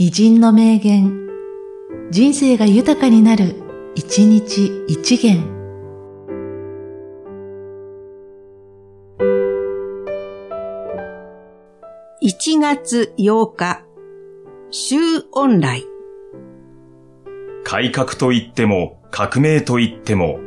[0.00, 1.26] 偉人の名言、
[2.12, 3.56] 人生が豊かになる、
[3.96, 5.42] 一日一元。
[12.22, 13.82] 1月8日、
[14.70, 14.96] 週
[15.32, 15.84] オンライン。
[17.64, 20.38] 改革と言っても、革命と言っても、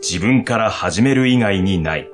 [0.00, 2.08] 自分から始める以外にない。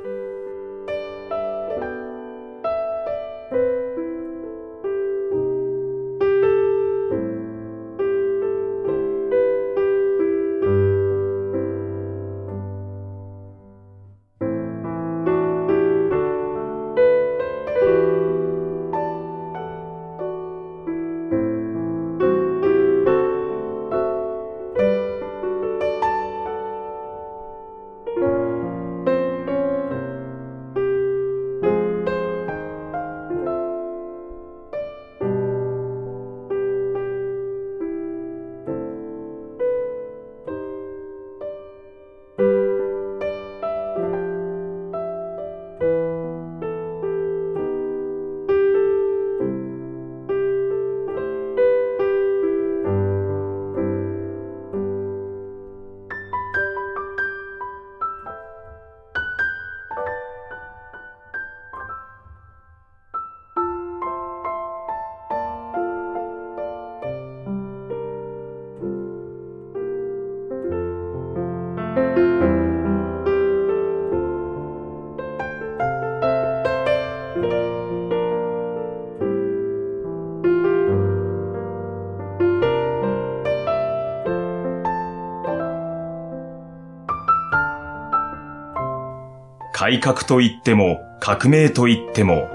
[89.78, 92.48] 改革と言っても、革命と言っても、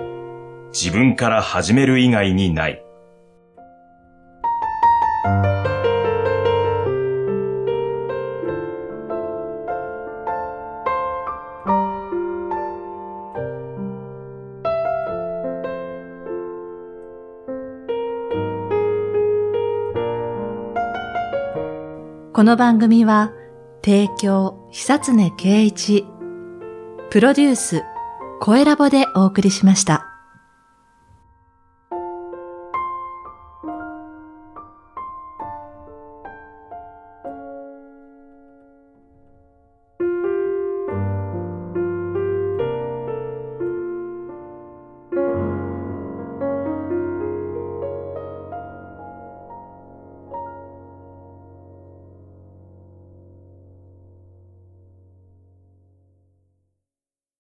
[0.74, 2.84] 自分から始める以外にない。
[22.34, 23.32] この番組は、
[23.86, 26.08] 提供、久常圭一、
[27.12, 27.84] プロデュース、
[28.40, 30.11] 声ラボでお送りしました。